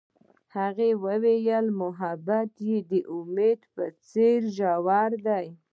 [0.55, 5.47] هغې وویل محبت یې د امید په څېر ژور دی.